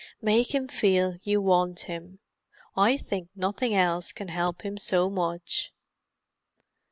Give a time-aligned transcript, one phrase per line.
[0.19, 2.21] Make him feel you want him;
[2.75, 5.71] I think nothing else can help him so much."